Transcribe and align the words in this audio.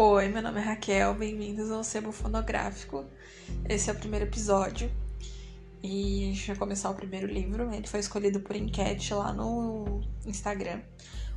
Oi, 0.00 0.28
meu 0.28 0.40
nome 0.40 0.60
é 0.60 0.62
Raquel, 0.62 1.12
bem-vindos 1.12 1.72
ao 1.72 1.82
Sebo 1.82 2.12
Fonográfico. 2.12 3.04
Esse 3.68 3.90
é 3.90 3.92
o 3.92 3.96
primeiro 3.96 4.26
episódio 4.26 4.88
e 5.82 6.22
a 6.22 6.32
gente 6.32 6.46
vai 6.46 6.56
começar 6.56 6.88
o 6.90 6.94
primeiro 6.94 7.26
livro. 7.26 7.74
Ele 7.74 7.84
foi 7.84 7.98
escolhido 7.98 8.38
por 8.38 8.54
enquete 8.54 9.12
lá 9.12 9.32
no 9.32 10.00
Instagram. 10.24 10.82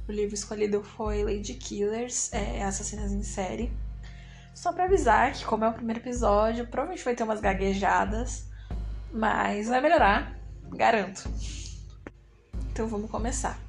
O 0.07 0.11
livro 0.11 0.35
escolhido 0.35 0.83
foi 0.83 1.23
Lady 1.23 1.55
Killers, 1.55 2.31
é, 2.31 2.61
Assassinas 2.61 3.11
em 3.11 3.23
Série. 3.23 3.73
Só 4.53 4.71
pra 4.71 4.83
avisar 4.83 5.33
que, 5.33 5.43
como 5.43 5.65
é 5.65 5.67
o 5.67 5.73
primeiro 5.73 5.99
episódio, 5.99 6.67
provavelmente 6.67 7.03
vai 7.03 7.15
ter 7.15 7.23
umas 7.23 7.41
gaguejadas, 7.41 8.45
mas 9.11 9.69
vai 9.69 9.81
melhorar, 9.81 10.39
garanto. 10.69 11.27
Então 12.71 12.87
vamos 12.87 13.09
começar. 13.09 13.59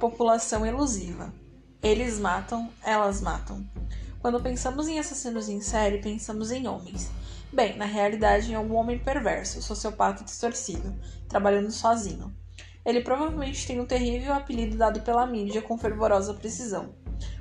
População 0.00 0.64
elusiva. 0.64 1.30
Eles 1.80 2.18
matam, 2.18 2.68
elas 2.82 3.20
matam. 3.20 3.64
Quando 4.20 4.42
pensamos 4.42 4.88
em 4.88 4.98
assassinos 4.98 5.48
em 5.48 5.60
série, 5.60 5.98
pensamos 5.98 6.50
em 6.50 6.66
homens. 6.66 7.08
Bem, 7.52 7.76
na 7.76 7.84
realidade 7.84 8.52
é 8.52 8.58
um 8.58 8.74
homem 8.74 8.98
perverso, 8.98 9.62
sociopata 9.62 10.24
distorcido, 10.24 10.92
trabalhando 11.28 11.70
sozinho. 11.70 12.34
Ele 12.84 13.00
provavelmente 13.00 13.64
tem 13.64 13.80
um 13.80 13.86
terrível 13.86 14.32
apelido 14.32 14.76
dado 14.76 15.02
pela 15.02 15.24
mídia 15.24 15.62
com 15.62 15.78
fervorosa 15.78 16.34
precisão. 16.34 16.96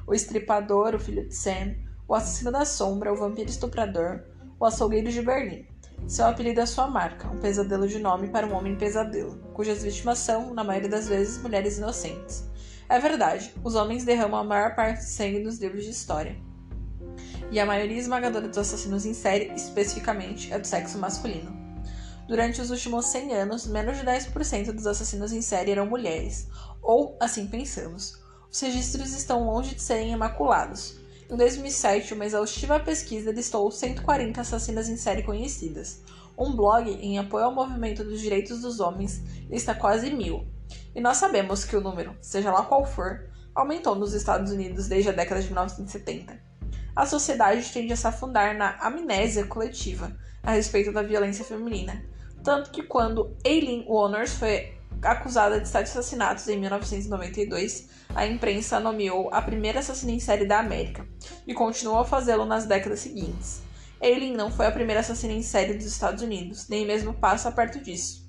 O 0.05 0.14
estripador, 0.14 0.94
o 0.94 1.00
filho 1.00 1.28
de 1.28 1.34
Sam, 1.34 1.76
o 2.08 2.14
assassino 2.14 2.52
da 2.52 2.64
sombra, 2.64 3.12
o 3.12 3.17
vampiro 3.17 3.50
estuprador, 3.50 4.22
o 4.59 4.66
açougueiro 4.66 5.12
de 5.12 5.23
Berlim. 5.23 5.66
Seu 6.08 6.28
apelido 6.28 6.62
é 6.62 6.66
sua 6.67 6.88
marca, 6.88 7.28
um 7.28 7.40
pesadelo 7.40 7.88
de 7.88 7.98
nome 7.98 8.28
para 8.28 8.45
um 8.45 8.54
homem 8.54 8.76
pesadelo, 8.76 9.36
cujas 9.56 9.81
vítimas 9.81 10.20
são, 10.20 10.54
na 10.54 10.64
maioria 10.64 10.90
das 10.90 11.08
vezes, 11.08 11.42
mulheres 11.42 11.80
inocentes. 11.80 12.48
É 12.90 13.00
verdade, 13.00 13.54
os 13.64 13.76
homens 13.76 14.06
derramam 14.06 14.39
a 14.39 14.44
maior 14.44 14.75
parte 14.75 15.00
do 15.00 15.09
sangue 15.09 15.39
nos 15.39 15.59
livros 15.59 15.84
de 15.84 15.92
história 15.92 16.48
e 17.52 17.59
a 17.59 17.66
maioria 17.66 17.98
esmagadora 17.98 18.48
dos 18.48 18.58
assassinos 18.58 19.06
em 19.06 19.14
série, 19.14 19.52
especificamente, 19.53 20.52
é 20.52 20.59
do 20.59 20.67
sexo 20.67 20.97
masculino. 20.97 21.56
Durante 22.28 22.59
os 22.59 22.70
últimos 22.70 23.06
100 23.06 23.34
anos, 23.36 23.67
menos 23.67 23.97
de 23.97 24.03
10% 24.03 24.73
dos 24.73 24.86
assassinos 24.86 25.31
em 25.31 25.42
série 25.42 25.72
eram 25.72 25.86
mulheres, 25.86 26.47
ou 26.81 27.17
assim 27.22 27.47
pensamos. 27.47 28.22
Os 28.52 28.59
registros 28.59 29.14
estão 29.14 29.45
longe 29.45 29.75
de 29.75 29.81
serem 29.81 30.12
imaculados. 30.12 31.00
Em 31.30 31.38
2007, 31.38 32.14
uma 32.14 32.25
exaustiva 32.25 32.80
pesquisa 32.80 33.31
listou 33.31 33.69
140 33.72 34.42
assassinas 34.42 34.90
em 34.90 34.97
série 34.97 35.23
conhecidas. 35.23 36.02
Um 36.38 36.56
blog 36.56 36.90
em 36.90 37.17
apoio 37.17 37.45
ao 37.45 37.56
movimento 37.56 38.03
dos 38.03 38.22
direitos 38.22 38.62
dos 38.62 38.80
homens 38.80 39.22
lista 39.50 39.73
quase 39.73 40.09
mil. 40.12 40.45
E 40.96 41.02
nós 41.02 41.18
sabemos 41.18 41.64
que 41.64 41.76
o 41.76 41.82
número, 41.82 42.16
seja 42.22 42.52
lá 42.52 42.64
qual 42.64 42.86
for, 42.86 43.30
aumentou 43.54 43.96
nos 43.96 44.14
Estados 44.14 44.52
Unidos 44.52 44.88
desde 44.88 45.10
a 45.10 45.14
década 45.14 45.42
de 45.42 45.48
1970 45.48 46.48
a 46.98 47.06
sociedade 47.06 47.72
tende 47.72 47.94
a 47.94 47.96
se 47.96 48.08
afundar 48.08 48.56
na 48.56 48.76
amnésia 48.80 49.46
coletiva 49.46 50.18
a 50.42 50.54
respeito 50.54 50.92
da 50.92 51.04
violência 51.04 51.46
feminina. 51.46 52.04
Tanto 52.44 52.72
que 52.72 52.82
quando 52.82 53.38
Aileen 53.46 53.86
Wonners 53.88 54.34
foi 54.34 54.74
acusada 55.04 55.62
de 55.62 55.68
sete 55.68 55.92
assassinatos 55.92 56.48
em 56.48 56.60
1992, 56.60 57.88
a 58.16 58.26
imprensa 58.26 58.80
nomeou 58.80 59.30
a 59.32 59.44
primeira 59.44 59.78
assassina 59.78 60.12
em 60.12 60.20
série 60.20 60.48
da 60.48 60.58
América 60.58 61.08
e 61.46 61.54
continuou 61.54 62.00
a 62.00 62.06
fazê-lo 62.06 62.46
nas 62.46 62.66
décadas 62.66 63.02
seguintes. 63.02 63.62
Aileen 64.02 64.36
não 64.36 64.50
foi 64.50 64.66
a 64.66 64.72
primeira 64.72 65.02
assassina 65.02 65.34
em 65.34 65.44
série 65.44 65.76
dos 65.76 65.86
Estados 65.86 66.24
Unidos, 66.24 66.68
nem 66.68 66.84
mesmo 66.84 67.14
passa 67.14 67.52
perto 67.52 67.80
disso. 67.80 68.27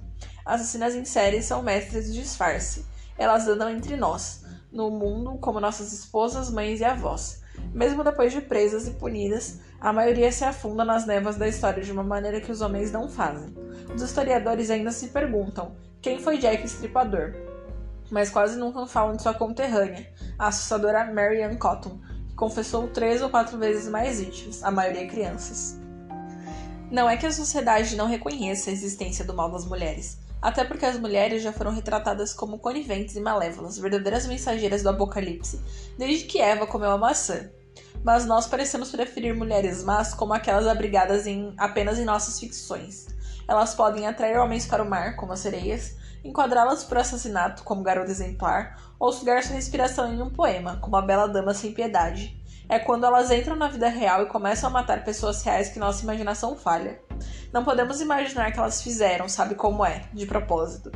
Assassinas 0.48 0.94
em 0.94 1.04
série 1.04 1.42
são 1.42 1.62
mestras 1.62 2.06
de 2.06 2.22
disfarce. 2.22 2.86
Elas 3.18 3.46
andam 3.46 3.68
entre 3.68 3.98
nós, 3.98 4.46
no 4.72 4.90
mundo 4.90 5.36
como 5.42 5.60
nossas 5.60 5.92
esposas, 5.92 6.50
mães 6.50 6.80
e 6.80 6.84
avós. 6.86 7.42
Mesmo 7.74 8.02
depois 8.02 8.32
de 8.32 8.40
presas 8.40 8.88
e 8.88 8.92
punidas, 8.92 9.60
a 9.78 9.92
maioria 9.92 10.32
se 10.32 10.44
afunda 10.44 10.86
nas 10.86 11.04
névoas 11.06 11.36
da 11.36 11.46
história 11.46 11.82
de 11.82 11.92
uma 11.92 12.02
maneira 12.02 12.40
que 12.40 12.50
os 12.50 12.62
homens 12.62 12.90
não 12.90 13.10
fazem. 13.10 13.54
Os 13.94 14.00
historiadores 14.00 14.70
ainda 14.70 14.90
se 14.90 15.08
perguntam 15.08 15.76
quem 16.00 16.18
foi 16.18 16.38
Jack 16.38 16.64
Estripador, 16.64 17.34
mas 18.10 18.30
quase 18.30 18.58
nunca 18.58 18.86
falam 18.86 19.16
de 19.16 19.22
sua 19.22 19.34
conterrânea, 19.34 20.10
a 20.38 20.48
assustadora 20.48 21.12
Mary 21.12 21.42
Ann 21.42 21.58
Cotton, 21.58 22.00
que 22.26 22.34
confessou 22.34 22.88
três 22.88 23.20
ou 23.20 23.28
quatro 23.28 23.58
vezes 23.58 23.86
mais 23.86 24.18
vítimas, 24.18 24.64
a 24.64 24.70
maioria 24.70 25.06
crianças. 25.06 25.78
Não 26.90 27.06
é 27.06 27.18
que 27.18 27.26
a 27.26 27.32
sociedade 27.32 27.96
não 27.96 28.06
reconheça 28.06 28.70
a 28.70 28.72
existência 28.72 29.26
do 29.26 29.34
mal 29.34 29.50
das 29.50 29.66
mulheres, 29.66 30.26
até 30.40 30.64
porque 30.64 30.86
as 30.86 30.98
mulheres 30.98 31.42
já 31.42 31.52
foram 31.52 31.72
retratadas 31.72 32.32
como 32.32 32.58
coniventes 32.58 33.16
e 33.16 33.20
malévolas, 33.20 33.78
verdadeiras 33.78 34.26
mensageiras 34.26 34.82
do 34.82 34.90
apocalipse, 34.90 35.60
desde 35.96 36.26
que 36.26 36.40
Eva 36.40 36.66
comeu 36.66 36.90
a 36.90 36.98
maçã. 36.98 37.50
Mas 38.04 38.24
nós 38.24 38.46
parecemos 38.46 38.90
preferir 38.90 39.34
mulheres 39.34 39.82
más 39.82 40.14
como 40.14 40.32
aquelas 40.32 40.66
abrigadas 40.66 41.26
em, 41.26 41.52
apenas 41.58 41.98
em 41.98 42.04
nossas 42.04 42.38
ficções. 42.38 43.06
Elas 43.48 43.74
podem 43.74 44.06
atrair 44.06 44.38
homens 44.38 44.66
para 44.66 44.82
o 44.82 44.88
mar, 44.88 45.16
como 45.16 45.32
as 45.32 45.40
sereias, 45.40 45.96
enquadrá-las 46.22 46.84
por 46.84 46.98
assassinato, 46.98 47.64
como 47.64 47.82
garota 47.82 48.10
exemplar, 48.10 48.76
ou 48.98 49.12
sugar 49.12 49.42
sua 49.42 49.56
respiração 49.56 50.12
em 50.12 50.22
um 50.22 50.30
poema, 50.30 50.76
como 50.76 50.96
a 50.96 51.02
bela 51.02 51.26
dama 51.26 51.54
sem 51.54 51.72
piedade. 51.72 52.38
É 52.68 52.78
quando 52.78 53.06
elas 53.06 53.30
entram 53.30 53.56
na 53.56 53.68
vida 53.68 53.88
real 53.88 54.22
e 54.22 54.26
começam 54.26 54.68
a 54.68 54.72
matar 54.72 55.02
pessoas 55.02 55.42
reais 55.42 55.70
que 55.70 55.78
nossa 55.78 56.02
imaginação 56.02 56.54
falha. 56.54 57.00
Não 57.52 57.64
podemos 57.64 58.00
imaginar 58.00 58.52
que 58.52 58.58
elas 58.58 58.82
fizeram, 58.82 59.28
sabe 59.28 59.54
como 59.54 59.84
é, 59.84 60.04
de 60.12 60.26
propósito. 60.26 60.92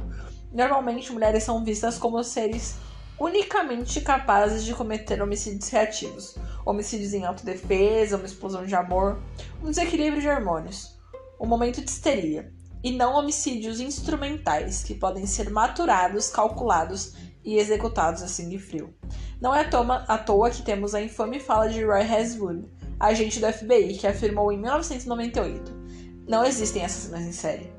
Normalmente, 0.53 1.13
mulheres 1.13 1.45
são 1.45 1.65
vistas 1.65 1.97
como 1.97 2.23
seres 2.23 2.77
unicamente 3.19 4.01
capazes 4.01 4.65
de 4.65 4.75
cometer 4.75 5.23
homicídios 5.23 5.69
reativos, 5.69 6.35
homicídios 6.67 7.15
em 7.15 7.25
autodefesa, 7.25 8.17
uma 8.17 8.27
explosão 8.27 8.67
de 8.67 8.75
amor, 8.75 9.23
um 9.63 9.71
desequilíbrio 9.71 10.21
de 10.21 10.29
hormônios, 10.29 10.99
um 11.41 11.47
momento 11.47 11.81
de 11.81 11.91
histeria, 11.91 12.53
e 12.84 12.91
não 12.91 13.15
homicídios 13.15 13.81
instrumentais 13.81 14.83
que 14.83 14.95
podem 14.95 15.25
ser 15.25 15.51
maturados, 15.51 16.29
calculados 16.29 17.15
e 17.45 17.57
executados 17.57 18.23
assim 18.23 18.49
de 18.49 18.59
frio. 18.59 18.93
Não 19.41 19.55
é 19.55 19.69
à 20.09 20.19
toa 20.19 20.51
que 20.51 20.63
temos 20.63 20.95
a 20.95 21.01
infame 21.01 21.41
fala 21.41 21.69
de 21.69 21.83
Roy 21.84 22.03
Haswood, 22.03 22.65
agente 22.99 23.41
do 23.41 23.51
FBI, 23.51 23.97
que 23.97 24.07
afirmou 24.07 24.53
em 24.53 24.59
1998 24.59 25.81
não 26.27 26.44
existem 26.44 26.84
assassinos 26.84 27.21
em 27.21 27.33
série. 27.33 27.72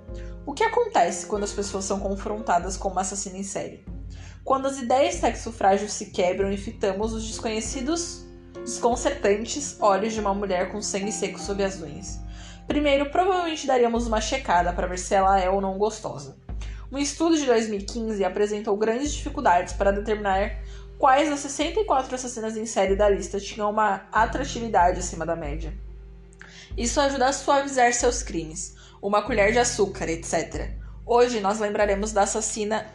O 0.45 0.53
que 0.53 0.63
acontece 0.63 1.25
quando 1.25 1.43
as 1.43 1.53
pessoas 1.53 1.85
são 1.85 1.99
confrontadas 1.99 2.75
com 2.75 2.89
uma 2.89 3.01
assassina 3.01 3.37
em 3.37 3.43
série? 3.43 3.85
Quando 4.43 4.67
as 4.67 4.77
ideias 4.77 5.15
sexo 5.15 5.51
frágil 5.51 5.87
se 5.87 6.07
quebram 6.07 6.51
e 6.51 6.57
fitamos 6.57 7.13
os 7.13 7.25
desconhecidos, 7.25 8.25
desconcertantes 8.53 9.77
olhos 9.79 10.13
de 10.13 10.19
uma 10.19 10.33
mulher 10.33 10.71
com 10.71 10.81
sangue 10.81 11.11
seco 11.11 11.39
sob 11.39 11.63
as 11.63 11.81
unhas. 11.81 12.19
Primeiro, 12.67 13.09
provavelmente 13.09 13.67
daríamos 13.67 14.07
uma 14.07 14.19
checada 14.19 14.73
para 14.73 14.87
ver 14.87 14.99
se 14.99 15.15
ela 15.15 15.39
é 15.39 15.49
ou 15.49 15.61
não 15.61 15.77
gostosa. 15.77 16.37
Um 16.91 16.97
estudo 16.97 17.37
de 17.37 17.45
2015 17.45 18.23
apresentou 18.23 18.77
grandes 18.77 19.13
dificuldades 19.13 19.73
para 19.73 19.91
determinar 19.91 20.61
quais 20.97 21.29
das 21.29 21.39
64 21.39 22.13
assassinas 22.13 22.55
em 22.55 22.65
série 22.65 22.95
da 22.95 23.09
lista 23.09 23.39
tinham 23.39 23.69
uma 23.69 24.07
atratividade 24.11 24.99
acima 24.99 25.25
da 25.25 25.35
média. 25.35 25.73
Isso 26.77 26.99
ajuda 26.99 27.27
a 27.27 27.33
suavizar 27.33 27.93
seus 27.93 28.23
crimes, 28.23 28.75
uma 29.01 29.21
colher 29.21 29.51
de 29.51 29.59
açúcar, 29.59 30.09
etc. 30.09 30.71
Hoje 31.05 31.39
nós 31.39 31.59
lembraremos 31.59 32.11
da 32.11 32.23
assassina 32.23 32.87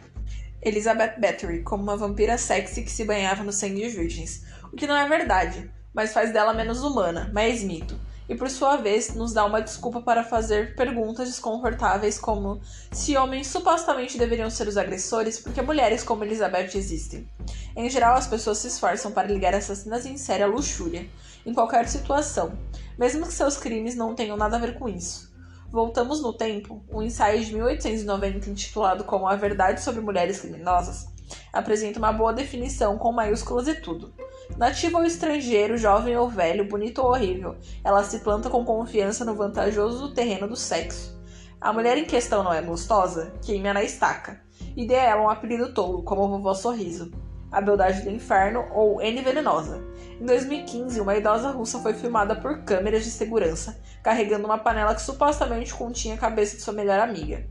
Elizabeth 0.61 1.15
Bathory 1.17 1.63
como 1.63 1.83
uma 1.83 1.95
vampira 1.95 2.37
sexy 2.37 2.83
que 2.83 2.91
se 2.91 3.05
banhava 3.05 3.43
no 3.43 3.53
sangue 3.53 3.81
de 3.81 3.89
virgens, 3.89 4.43
o 4.73 4.75
que 4.75 4.85
não 4.85 4.97
é 4.97 5.07
verdade, 5.07 5.71
mas 5.93 6.11
faz 6.11 6.33
dela 6.33 6.53
menos 6.53 6.83
humana, 6.83 7.29
mais 7.33 7.63
mito, 7.63 7.97
e 8.29 8.35
por 8.35 8.47
sua 8.47 8.77
vez 8.77 9.15
nos 9.15 9.33
dá 9.33 9.43
uma 9.43 9.59
desculpa 9.59 10.01
para 10.01 10.23
fazer 10.23 10.75
perguntas 10.75 11.27
desconfortáveis 11.27 12.19
como 12.19 12.61
se 12.91 13.17
homens 13.17 13.47
supostamente 13.47 14.19
deveriam 14.19 14.51
ser 14.51 14.67
os 14.67 14.77
agressores 14.77 15.39
porque 15.39 15.63
mulheres 15.63 16.03
como 16.03 16.23
Elizabeth 16.23 16.75
existem. 16.75 17.27
Em 17.75 17.89
geral, 17.89 18.15
as 18.15 18.27
pessoas 18.27 18.59
se 18.59 18.67
esforçam 18.67 19.11
para 19.11 19.27
ligar 19.27 19.55
assassinas 19.55 20.05
em 20.05 20.15
série 20.15 20.43
à 20.43 20.47
luxúria, 20.47 21.09
em 21.43 21.53
qualquer 21.53 21.87
situação, 21.87 22.53
mesmo 22.99 23.25
que 23.25 23.33
seus 23.33 23.57
crimes 23.57 23.95
não 23.95 24.13
tenham 24.13 24.37
nada 24.37 24.57
a 24.57 24.59
ver 24.59 24.77
com 24.77 24.87
isso. 24.87 25.33
Voltamos 25.71 26.21
no 26.21 26.33
tempo, 26.33 26.83
um 26.91 27.01
ensaio 27.01 27.43
de 27.43 27.53
1890 27.53 28.49
intitulado 28.49 29.03
como 29.03 29.27
A 29.27 29.35
Verdade 29.35 29.81
sobre 29.81 30.01
Mulheres 30.01 30.39
Criminosas 30.39 31.07
apresenta 31.53 31.99
uma 31.99 32.11
boa 32.11 32.33
definição 32.33 32.97
com 32.97 33.11
maiúsculas 33.11 33.67
e 33.67 33.75
tudo. 33.75 34.13
Nativo 34.57 34.97
ou 34.97 35.05
estrangeiro, 35.05 35.77
jovem 35.77 36.17
ou 36.17 36.29
velho, 36.29 36.67
bonito 36.67 37.01
ou 37.01 37.09
horrível, 37.09 37.55
ela 37.83 38.03
se 38.03 38.19
planta 38.19 38.49
com 38.49 38.65
confiança 38.65 39.23
no 39.23 39.35
vantajoso 39.35 40.13
terreno 40.13 40.47
do 40.47 40.55
sexo. 40.55 41.19
A 41.61 41.73
mulher 41.73 41.97
em 41.97 42.05
questão 42.05 42.41
não 42.41 42.53
é 42.53 42.61
gostosa? 42.61 43.33
Queime 43.41 43.73
na 43.73 43.83
estaca. 43.83 44.41
E 44.77 44.87
dê 44.87 44.95
a 44.95 45.03
ela 45.03 45.21
um 45.23 45.29
apelido 45.29 45.73
tolo, 45.73 46.03
como 46.03 46.27
Vovó 46.27 46.53
Sorriso. 46.53 47.11
A 47.51 47.59
Beldade 47.59 48.03
do 48.03 48.09
Inferno 48.09 48.65
ou 48.71 49.01
N 49.01 49.21
Venenosa. 49.21 49.83
Em 50.21 50.25
2015, 50.25 51.01
uma 51.01 51.17
idosa 51.17 51.49
russa 51.49 51.79
foi 51.79 51.93
filmada 51.93 52.35
por 52.35 52.63
câmeras 52.63 53.03
de 53.03 53.11
segurança, 53.11 53.77
carregando 54.01 54.45
uma 54.45 54.57
panela 54.57 54.95
que 54.95 55.01
supostamente 55.01 55.73
continha 55.73 56.15
a 56.15 56.17
cabeça 56.17 56.55
de 56.55 56.61
sua 56.61 56.73
melhor 56.73 56.99
amiga. 56.99 57.45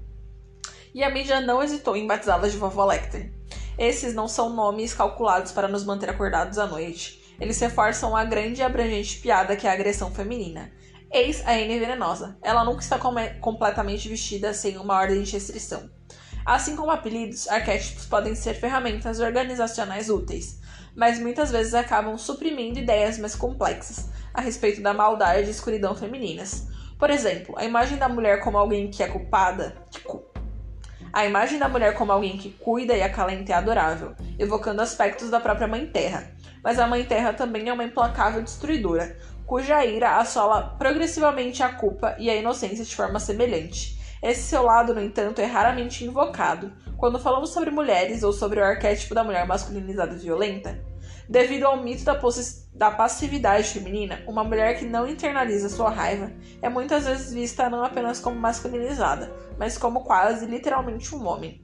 E 0.95 1.05
a 1.05 1.11
mídia 1.11 1.41
não 1.41 1.63
hesitou 1.63 1.95
em 1.97 2.07
batizá-la 2.07 2.49
de 2.49 2.57
Vovó 2.57 2.87
Lecter. 2.87 3.31
Esses 3.79 4.13
não 4.13 4.27
são 4.27 4.51
nomes 4.51 4.93
calculados 4.93 5.53
para 5.53 5.69
nos 5.69 5.85
manter 5.85 6.11
acordados 6.11 6.59
à 6.59 6.67
noite. 6.67 7.37
Eles 7.41 7.61
reforçam 7.61 8.17
a 8.17 8.25
grande 8.25 8.61
e 8.61 8.65
abrangente 8.65 9.21
piada 9.21 9.55
que 9.55 9.67
é 9.67 9.71
a 9.71 9.73
agressão 9.73 10.11
feminina. 10.11 10.73
Eis 11.13 11.47
a 11.47 11.57
N 11.57 11.79
venenosa. 11.79 12.37
Ela 12.43 12.65
nunca 12.65 12.81
está 12.81 12.99
com 12.99 13.15
completamente 13.41 14.09
vestida 14.09 14.53
sem 14.53 14.77
uma 14.77 14.97
ordem 14.97 15.23
de 15.23 15.33
restrição. 15.33 15.89
Assim 16.45 16.75
como 16.75 16.91
apelidos, 16.91 17.47
arquétipos 17.47 18.07
podem 18.07 18.35
ser 18.35 18.55
ferramentas 18.55 19.21
organizacionais 19.21 20.11
úteis, 20.11 20.59
mas 20.97 21.21
muitas 21.21 21.51
vezes 21.51 21.75
acabam 21.75 22.19
suprimindo 22.19 22.79
ideias 22.79 23.19
mais 23.19 23.37
complexas 23.37 24.09
a 24.35 24.41
respeito 24.41 24.81
da 24.81 24.93
maldade 24.93 25.47
e 25.47 25.51
escuridão 25.51 25.95
femininas. 25.95 26.67
Por 26.99 27.11
exemplo, 27.11 27.55
a 27.57 27.65
imagem 27.65 27.97
da 27.97 28.09
mulher 28.09 28.41
como 28.41 28.59
alguém 28.59 28.91
que 28.91 29.03
é 29.03 29.09
culpada, 29.09 29.77
a 31.13 31.25
imagem 31.25 31.59
da 31.59 31.69
mulher 31.69 31.95
como 31.95 32.13
alguém 32.13 32.37
que 32.37 32.51
cuida 32.51 32.97
e 32.97 33.03
acalenta 33.03 33.53
é 33.53 33.55
adorável, 33.55 34.15
evocando 34.39 34.83
aspectos 34.83 35.31
da 35.31 35.41
própria 35.41 35.69
Mãe 35.69 35.87
Terra. 35.87 36.31
Mas 36.63 36.79
a 36.79 36.87
Mãe 36.87 37.05
Terra 37.05 37.33
também 37.33 37.69
é 37.69 37.73
uma 37.73 37.85
implacável 37.85 38.43
destruidora, 38.43 39.17
cuja 39.47 39.85
ira 39.85 40.17
assola 40.17 40.77
progressivamente 40.79 41.63
a 41.63 41.71
culpa 41.71 42.15
e 42.19 42.29
a 42.29 42.37
inocência 42.37 42.85
de 42.85 42.95
forma 42.95 43.19
semelhante. 43.19 43.99
Esse 44.23 44.43
seu 44.43 44.63
lado, 44.63 44.95
no 44.95 45.01
entanto, 45.01 45.41
é 45.41 45.45
raramente 45.45 46.05
invocado 46.05 46.73
quando 46.97 47.19
falamos 47.19 47.51
sobre 47.51 47.71
mulheres 47.71 48.23
ou 48.23 48.33
sobre 48.33 48.61
o 48.61 48.65
arquétipo 48.65 49.15
da 49.15 49.23
mulher 49.23 49.47
masculinizada 49.47 50.15
e 50.15 50.19
violenta. 50.19 50.88
Devido 51.29 51.65
ao 51.65 51.77
mito 51.77 52.05
da, 52.05 52.19
da, 52.73 52.91
passividade 52.91 53.69
feminina, 53.69 54.23
uma 54.27 54.43
mulher 54.43 54.79
que 54.79 54.87
não 54.87 55.07
internaliza 55.07 55.69
sua 55.69 55.91
raiva 55.91 56.33
é 56.63 56.71
muitas 56.71 57.05
vezes 57.05 57.35
vista 57.35 57.69
não 57.69 57.85
apenas 57.85 58.19
como 58.19 58.41
masculinizada, 58.41 59.31
mas 59.59 59.77
como 59.77 60.05
quase 60.05 60.47
literalmente 60.47 61.15
um 61.15 61.27
homem. 61.27 61.63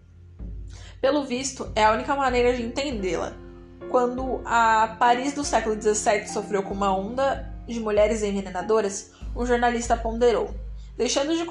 Pelo 1.00 1.24
visto, 1.24 1.72
é 1.74 1.82
a 1.82 1.92
única 1.92 2.14
maneira 2.14 2.52
de 2.54 2.62
entendê-la. 2.62 3.32
Quando 3.90 4.42
a 4.44 4.96
Paris 4.98 5.32
do 5.32 5.42
século 5.42 5.80
XVII 5.80 6.28
sofreu 6.28 6.62
com 6.62 6.74
uma 6.74 6.94
onda 6.94 7.50
de 7.66 7.80
mulheres 7.80 8.22
envenenadoras, 8.22 9.12
um 9.34 9.46
jornalista 9.46 9.96
ponderou: 9.96 10.54
deixando 10.94 11.34
de, 11.34 11.46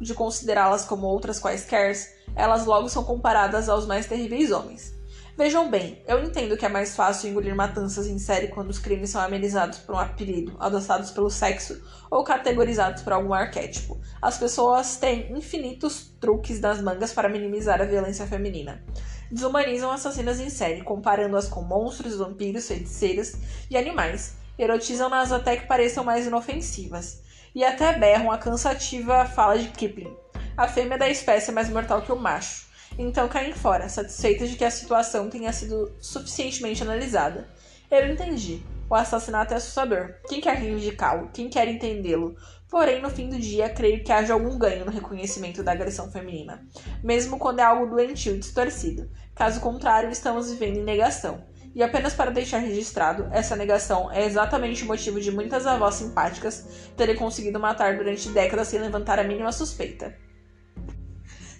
de 0.00 0.14
considerá-las 0.14 0.86
como 0.86 1.06
outras 1.06 1.38
quaisquer, 1.38 1.94
elas 2.34 2.64
logo 2.64 2.88
são 2.88 3.04
comparadas 3.04 3.68
aos 3.68 3.86
mais 3.86 4.06
terríveis 4.06 4.50
homens. 4.50 4.98
Vejam 5.36 5.70
bem, 5.70 6.02
eu 6.06 6.22
entendo 6.22 6.56
que 6.56 6.66
é 6.66 6.68
mais 6.68 6.94
fácil 6.94 7.30
engolir 7.30 7.54
matanças 7.54 8.06
em 8.06 8.18
série 8.18 8.48
quando 8.48 8.68
os 8.70 8.78
crimes 8.78 9.10
são 9.10 9.20
amenizados 9.20 9.78
por 9.78 9.94
um 9.94 9.98
apelido, 9.98 10.54
adoçados 10.58 11.10
pelo 11.12 11.30
sexo 11.30 11.80
ou 12.10 12.24
categorizados 12.24 13.02
por 13.02 13.12
algum 13.12 13.32
arquétipo. 13.32 14.00
As 14.20 14.36
pessoas 14.36 14.96
têm 14.96 15.32
infinitos 15.32 16.12
truques 16.20 16.60
das 16.60 16.82
mangas 16.82 17.12
para 17.12 17.28
minimizar 17.28 17.80
a 17.80 17.84
violência 17.84 18.26
feminina. 18.26 18.82
Desumanizam 19.30 19.92
assassinas 19.92 20.40
em 20.40 20.50
série, 20.50 20.82
comparando-as 20.82 21.48
com 21.48 21.62
monstros, 21.62 22.16
vampiros, 22.16 22.66
feiticeiras 22.66 23.36
e 23.70 23.76
animais. 23.76 24.34
Erotizam-nas 24.58 25.32
até 25.32 25.56
que 25.56 25.66
pareçam 25.66 26.04
mais 26.04 26.26
inofensivas. 26.26 27.22
E 27.54 27.64
até 27.64 27.96
berram 27.96 28.30
a 28.30 28.38
cansativa 28.38 29.24
fala 29.24 29.58
de 29.58 29.68
Kipling. 29.68 30.14
A 30.56 30.66
fêmea 30.66 30.98
da 30.98 31.08
espécie 31.08 31.50
é 31.50 31.54
mais 31.54 31.70
mortal 31.70 32.02
que 32.02 32.12
o 32.12 32.16
macho 32.16 32.69
então 32.98 33.28
caem 33.28 33.52
fora, 33.52 33.88
satisfeitas 33.88 34.50
de 34.50 34.56
que 34.56 34.64
a 34.64 34.70
situação 34.70 35.30
tenha 35.30 35.52
sido 35.52 35.92
suficientemente 36.00 36.82
analisada. 36.82 37.48
Eu 37.90 38.12
entendi. 38.12 38.62
O 38.88 38.94
assassinato 38.94 39.54
é 39.54 39.56
assustador. 39.56 40.14
Quem 40.28 40.40
quer 40.40 40.56
reivindicá-lo? 40.56 41.30
Quem 41.32 41.48
quer 41.48 41.68
entendê-lo? 41.68 42.34
Porém, 42.68 43.02
no 43.02 43.10
fim 43.10 43.28
do 43.28 43.38
dia, 43.38 43.68
creio 43.68 44.04
que 44.04 44.12
haja 44.12 44.32
algum 44.32 44.56
ganho 44.56 44.84
no 44.84 44.92
reconhecimento 44.92 45.62
da 45.62 45.72
agressão 45.72 46.10
feminina, 46.10 46.64
mesmo 47.02 47.38
quando 47.38 47.58
é 47.58 47.64
algo 47.64 47.86
doentio 47.86 48.36
e 48.36 48.38
distorcido. 48.38 49.10
Caso 49.34 49.60
contrário, 49.60 50.10
estamos 50.10 50.50
vivendo 50.50 50.78
em 50.78 50.84
negação. 50.84 51.44
E 51.74 51.82
apenas 51.82 52.14
para 52.14 52.30
deixar 52.30 52.58
registrado, 52.58 53.28
essa 53.32 53.56
negação 53.56 54.10
é 54.10 54.24
exatamente 54.24 54.82
o 54.82 54.86
motivo 54.86 55.20
de 55.20 55.30
muitas 55.30 55.66
avós 55.66 55.96
simpáticas 55.96 56.66
terem 56.96 57.16
conseguido 57.16 57.58
matar 57.60 57.96
durante 57.96 58.28
décadas 58.28 58.68
sem 58.68 58.80
levantar 58.80 59.18
a 59.18 59.24
mínima 59.24 59.52
suspeita. 59.52 60.16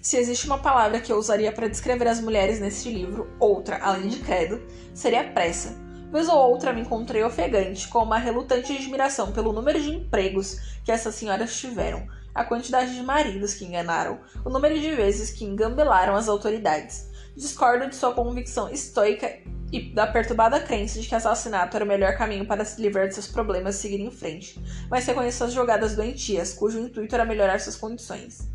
Se 0.03 0.17
existe 0.17 0.47
uma 0.47 0.59
palavra 0.59 0.99
que 0.99 1.13
eu 1.13 1.19
usaria 1.19 1.53
para 1.53 1.69
descrever 1.69 2.09
as 2.09 2.23
mulheres 2.23 2.59
neste 2.59 2.91
livro, 2.91 3.31
outra, 3.39 3.79
além 3.83 4.09
de 4.09 4.21
credo, 4.21 4.63
seria 4.95 5.31
pressa. 5.31 5.77
Vez 6.11 6.27
ou 6.27 6.39
outra 6.39 6.73
me 6.73 6.81
encontrei 6.81 7.23
ofegante, 7.23 7.87
com 7.87 8.03
uma 8.03 8.17
relutante 8.17 8.73
admiração 8.73 9.31
pelo 9.31 9.53
número 9.53 9.79
de 9.79 9.91
empregos 9.91 10.79
que 10.85 10.91
essas 10.91 11.15
senhoras 11.15 11.55
tiveram, 11.55 12.07
a 12.35 12.45
quantidade 12.45 12.95
de 12.95 13.03
maridos 13.03 13.53
que 13.53 13.67
enganaram, 13.67 14.19
o 14.43 14.49
número 14.49 14.81
de 14.81 14.91
vezes 14.95 15.31
que 15.31 15.45
engambelaram 15.45 16.17
as 16.17 16.29
autoridades. 16.29 17.11
Discordo 17.37 17.87
de 17.87 17.95
sua 17.95 18.15
convicção 18.15 18.71
estoica 18.71 19.31
e 19.71 19.93
da 19.95 20.07
perturbada 20.07 20.61
crença 20.61 20.99
de 20.99 21.07
que 21.07 21.15
assassinato 21.15 21.77
era 21.77 21.85
o 21.85 21.89
melhor 21.89 22.17
caminho 22.17 22.47
para 22.47 22.65
se 22.65 22.81
livrar 22.81 23.07
de 23.07 23.15
seus 23.15 23.29
problemas 23.29 23.77
e 23.77 23.81
seguir 23.81 24.01
em 24.01 24.11
frente, 24.11 24.59
mas 24.89 25.07
reconheço 25.07 25.45
as 25.45 25.53
jogadas 25.53 25.95
doentias, 25.95 26.55
cujo 26.55 26.81
intuito 26.81 27.15
era 27.15 27.27
melhorar 27.27 27.61
suas 27.61 27.77
condições. 27.77 28.50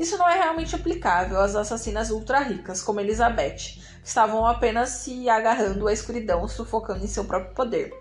Isso 0.00 0.16
não 0.16 0.26
é 0.26 0.32
realmente 0.34 0.74
aplicável 0.74 1.38
às 1.38 1.54
assassinas 1.54 2.08
ultra 2.08 2.40
ricas, 2.40 2.80
como 2.80 3.00
Elizabeth, 3.00 3.76
que 4.02 4.08
estavam 4.08 4.46
apenas 4.46 4.88
se 4.88 5.28
agarrando 5.28 5.86
à 5.86 5.92
escuridão, 5.92 6.48
sufocando 6.48 7.04
em 7.04 7.06
seu 7.06 7.26
próprio 7.26 7.54
poder. 7.54 7.92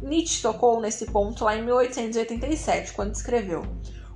Nietzsche 0.00 0.40
tocou 0.40 0.80
nesse 0.80 1.06
ponto 1.06 1.42
lá 1.42 1.56
em 1.56 1.64
1887, 1.64 2.92
quando 2.92 3.12
escreveu: 3.12 3.66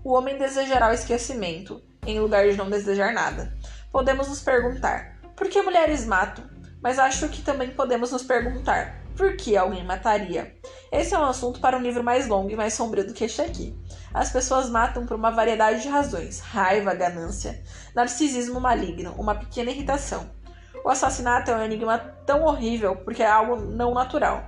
O 0.05 0.13
homem 0.13 0.39
desejará 0.39 0.91
o 0.91 0.95
esquecimento, 0.95 1.83
em 2.07 2.21
lugar 2.21 2.49
de 2.49 2.57
não 2.57 2.71
desejar 2.71 3.13
nada. 3.13 3.53
Podemos 3.91 4.29
nos 4.29 4.41
perguntar: 4.41 5.19
por 5.35 5.49
que 5.49 5.61
mulheres 5.63 6.07
matam? 6.07 6.45
Mas 6.81 6.97
acho 6.97 7.29
que 7.29 7.43
também 7.43 7.71
podemos 7.71 8.13
nos 8.13 8.23
perguntar: 8.23 9.03
por 9.17 9.37
que 9.37 9.57
alguém 9.57 9.85
mataria? 9.85 10.55
Esse 10.93 11.13
é 11.13 11.19
um 11.19 11.25
assunto 11.25 11.59
para 11.59 11.77
um 11.77 11.83
livro 11.83 12.05
mais 12.05 12.29
longo 12.29 12.51
e 12.51 12.57
mais 12.57 12.75
sombrio 12.75 13.05
do 13.05 13.13
que 13.13 13.25
este 13.25 13.43
aqui. 13.43 13.77
As 14.15 14.31
pessoas 14.31 14.69
matam 14.69 15.07
por 15.07 15.17
uma 15.17 15.31
variedade 15.31 15.83
de 15.83 15.89
razões: 15.89 16.41
raiva, 16.41 16.95
ganância, 16.95 17.63
narcisismo 17.95 18.61
maligno, 18.61 19.15
uma 19.19 19.35
pequena 19.35 19.71
irritação. 19.71 20.31
O 20.85 20.89
assassinato 20.89 21.51
é 21.51 21.57
um 21.57 21.65
enigma 21.65 21.99
tão 22.27 22.45
horrível 22.45 22.97
porque 22.97 23.23
é 23.23 23.31
algo 23.31 23.57
não 23.57 23.95
natural. 23.95 24.45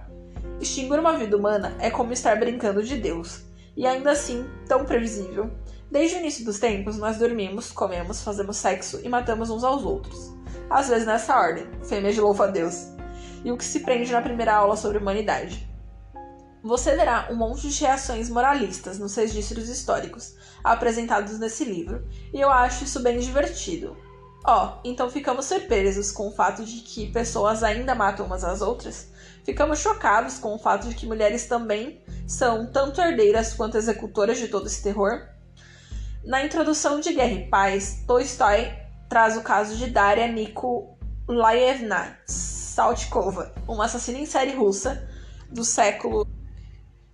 Extinguir 0.61 0.99
uma 0.99 1.17
vida 1.17 1.37
humana 1.37 1.75
é 1.79 1.91
como 1.91 2.13
estar 2.13 2.37
brincando 2.39 2.83
de 2.83 2.97
Deus, 2.97 3.45
e 3.77 3.87
ainda 3.87 4.11
assim 4.11 4.47
tão 4.69 4.85
previsível. 4.85 5.51
Desde 5.91 6.17
o 6.17 6.21
início 6.21 6.45
dos 6.45 6.59
tempos, 6.59 6.99
nós 6.99 7.19
dormimos, 7.19 7.71
comemos, 7.71 8.23
fazemos 8.23 8.57
sexo 8.57 9.01
e 9.05 9.09
matamos 9.09 9.49
uns 9.51 9.63
aos 9.63 9.85
outros. 9.85 10.35
Às 10.69 10.89
vezes 10.89 11.07
nessa 11.07 11.39
ordem, 11.39 11.67
fêmea 11.85 12.13
de 12.13 12.21
louva 12.21 12.45
a 12.45 12.51
Deus. 12.51 12.89
E 13.45 13.53
o 13.53 13.57
que 13.57 13.65
se 13.65 13.81
prende 13.81 14.11
na 14.11 14.23
primeira 14.23 14.55
aula 14.55 14.77
sobre 14.77 14.99
humanidade. 14.99 15.69
Você 16.65 16.97
verá 16.97 17.29
um 17.31 17.37
monte 17.37 17.69
de 17.69 17.81
reações 17.83 18.31
moralistas 18.31 18.99
nos 18.99 19.15
registros 19.15 19.69
históricos 19.69 20.35
apresentados 20.65 21.39
nesse 21.39 21.63
livro, 21.63 22.09
e 22.33 22.41
eu 22.41 22.49
acho 22.51 22.85
isso 22.85 23.03
bem 23.03 23.19
divertido. 23.21 23.95
Ó, 24.47 24.67
oh, 24.67 24.81
então 24.83 25.11
ficamos 25.11 25.45
surpresos 25.45 26.11
com 26.11 26.29
o 26.29 26.33
fato 26.33 26.65
de 26.65 26.81
que 26.81 27.13
pessoas 27.13 27.63
ainda 27.63 27.95
matam 27.95 28.25
umas 28.25 28.43
às 28.43 28.63
outras? 28.63 29.09
Ficamos 29.45 29.79
chocados 29.79 30.39
com 30.39 30.55
o 30.55 30.59
fato 30.59 30.89
de 30.89 30.95
que 30.95 31.07
mulheres 31.07 31.47
também 31.47 32.03
são 32.27 32.67
tanto 32.73 32.99
herdeiras 32.99 33.53
quanto 33.53 33.77
executoras 33.77 34.39
de 34.39 34.49
todo 34.49 34.67
esse 34.67 34.83
terror? 34.83 35.21
Na 36.25 36.43
introdução 36.43 36.99
de 36.99 37.13
Guerra 37.13 37.33
e 37.33 37.47
Paz, 37.51 38.05
Tolstói 38.07 38.73
traz 39.07 39.37
o 39.37 39.43
caso 39.43 39.77
de 39.77 39.91
Daria 39.91 40.29
Nikolaevna 40.29 42.19
Saltkova, 42.25 43.53
uma 43.69 43.85
assassina 43.85 44.19
em 44.19 44.25
série 44.25 44.55
russa 44.55 45.07
do 45.51 45.63
século 45.63 46.27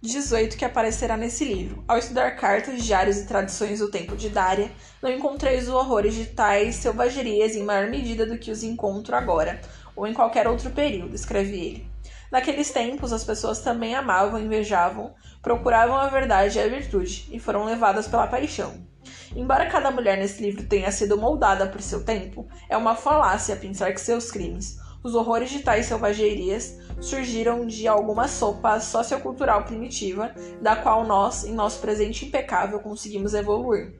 18 0.02 0.56
que 0.56 0.64
aparecerá 0.64 1.14
nesse 1.14 1.44
livro. 1.44 1.84
Ao 1.86 1.98
estudar 1.98 2.30
cartas, 2.30 2.82
diários 2.82 3.18
e 3.18 3.26
tradições 3.26 3.80
do 3.80 3.90
tempo 3.90 4.16
de 4.16 4.30
Dária, 4.30 4.70
não 5.02 5.10
encontrei 5.10 5.58
os 5.58 5.68
horrores 5.68 6.14
de 6.14 6.24
tais 6.24 6.76
selvagerias 6.76 7.54
em 7.54 7.62
maior 7.62 7.90
medida 7.90 8.24
do 8.24 8.38
que 8.38 8.50
os 8.50 8.62
encontro 8.62 9.14
agora, 9.14 9.60
ou 9.94 10.06
em 10.06 10.14
qualquer 10.14 10.48
outro 10.48 10.70
período, 10.70 11.14
escreve 11.14 11.54
ele. 11.54 11.90
Naqueles 12.32 12.70
tempos, 12.70 13.12
as 13.12 13.24
pessoas 13.24 13.58
também 13.60 13.94
amavam, 13.94 14.40
invejavam, 14.40 15.12
procuravam 15.42 15.96
a 15.96 16.08
verdade 16.08 16.58
e 16.58 16.62
a 16.62 16.68
virtude, 16.68 17.28
e 17.30 17.38
foram 17.38 17.66
levadas 17.66 18.08
pela 18.08 18.26
paixão. 18.26 18.88
Embora 19.36 19.68
cada 19.68 19.90
mulher 19.90 20.16
nesse 20.16 20.40
livro 20.40 20.64
tenha 20.64 20.90
sido 20.90 21.18
moldada 21.18 21.66
por 21.66 21.82
seu 21.82 22.02
tempo, 22.04 22.48
é 22.70 22.76
uma 22.76 22.96
falácia 22.96 23.54
pensar 23.54 23.92
que 23.92 24.00
seus 24.00 24.30
crimes, 24.30 24.78
os 25.02 25.14
horrores 25.14 25.50
de 25.50 25.60
tais 25.60 25.86
selvagerias 25.86 26.78
surgiram 27.00 27.66
de 27.66 27.88
alguma 27.88 28.28
sopa 28.28 28.78
sociocultural 28.80 29.64
primitiva, 29.64 30.34
da 30.60 30.76
qual 30.76 31.06
nós, 31.06 31.44
em 31.44 31.54
nosso 31.54 31.80
presente 31.80 32.26
impecável, 32.26 32.80
conseguimos 32.80 33.32
evoluir. 33.32 33.94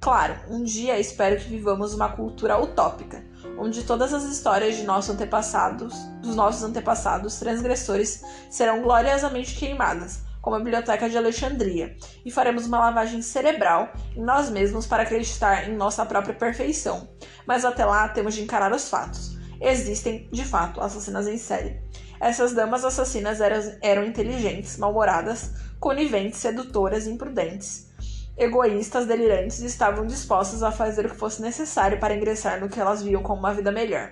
Claro, 0.00 0.36
um 0.48 0.62
dia 0.62 0.98
espero 0.98 1.40
que 1.40 1.48
vivamos 1.48 1.94
uma 1.94 2.10
cultura 2.10 2.60
utópica, 2.60 3.24
onde 3.58 3.84
todas 3.84 4.12
as 4.12 4.24
histórias 4.24 4.76
de 4.76 4.84
nossos 4.84 5.14
antepassados, 5.14 5.94
dos 6.20 6.36
nossos 6.36 6.62
antepassados 6.62 7.38
transgressores 7.38 8.22
serão 8.50 8.82
gloriosamente 8.82 9.56
queimadas, 9.56 10.22
como 10.42 10.56
a 10.56 10.58
Biblioteca 10.58 11.08
de 11.08 11.16
Alexandria, 11.16 11.96
e 12.22 12.30
faremos 12.30 12.66
uma 12.66 12.78
lavagem 12.78 13.22
cerebral 13.22 13.88
em 14.14 14.22
nós 14.22 14.50
mesmos 14.50 14.86
para 14.86 15.04
acreditar 15.04 15.70
em 15.70 15.74
nossa 15.74 16.04
própria 16.04 16.34
perfeição. 16.34 17.08
Mas 17.46 17.64
até 17.64 17.84
lá 17.84 18.06
temos 18.08 18.34
de 18.34 18.42
encarar 18.42 18.72
os 18.72 18.90
fatos 18.90 19.33
existem, 19.64 20.28
de 20.30 20.44
fato, 20.44 20.80
assassinas 20.80 21.26
em 21.26 21.38
série. 21.38 21.80
Essas 22.20 22.52
damas 22.52 22.84
assassinas 22.84 23.40
eram, 23.40 23.76
eram 23.82 24.04
inteligentes, 24.04 24.76
mal-humoradas, 24.76 25.52
coniventes, 25.80 26.38
sedutoras 26.38 27.06
e 27.06 27.10
imprudentes. 27.10 27.92
Egoístas, 28.36 29.06
delirantes, 29.06 29.60
estavam 29.60 30.06
dispostas 30.06 30.62
a 30.62 30.72
fazer 30.72 31.06
o 31.06 31.10
que 31.10 31.16
fosse 31.16 31.40
necessário 31.40 32.00
para 32.00 32.14
ingressar 32.14 32.60
no 32.60 32.68
que 32.68 32.80
elas 32.80 33.02
viam 33.02 33.22
como 33.22 33.38
uma 33.38 33.54
vida 33.54 33.70
melhor. 33.70 34.10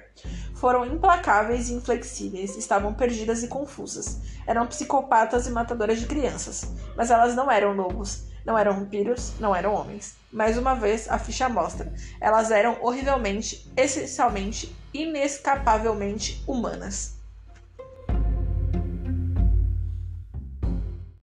Foram 0.55 0.87
implacáveis 0.87 1.69
e 1.69 1.75
inflexíveis, 1.75 2.57
estavam 2.57 2.95
perdidas 2.95 3.43
e 3.43 3.49
confusas. 3.49 4.21
Eram 4.47 4.67
psicopatas 4.69 5.49
e 5.49 5.51
matadoras 5.51 5.99
de 5.99 6.07
crianças. 6.07 6.71
Mas 6.97 7.11
elas 7.11 7.35
não 7.35 7.51
eram 7.51 7.73
lobos, 7.73 8.23
não 8.47 8.57
eram 8.57 8.75
vampiros, 8.75 9.33
não 9.41 9.55
eram 9.55 9.75
homens. 9.75 10.15
Mais 10.33 10.57
uma 10.57 10.75
vez, 10.75 11.11
a 11.11 11.19
ficha 11.19 11.49
mostra. 11.49 11.93
Elas 12.21 12.53
eram 12.53 12.79
horrivelmente, 12.81 13.73
essencialmente, 13.77 14.73
inescapavelmente 14.93 16.43
humanas. 16.47 17.22